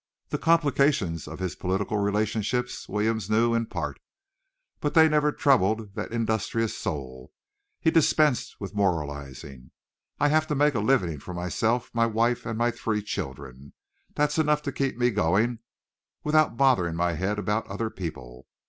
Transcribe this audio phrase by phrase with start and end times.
[0.29, 3.99] The complications of his political relationships Williams knew in part,
[4.79, 7.31] but they never troubled that industrious soul.
[7.79, 9.69] He dispensed with moralizing.
[10.19, 13.73] "I have to make a living for myself, my wife and three children.
[14.15, 15.59] That's enough to keep me going
[16.23, 18.47] without bothering my head about other people."